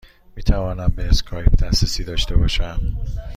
[0.35, 2.81] می توانم به اسکایپ دسترسی داشته باشم؟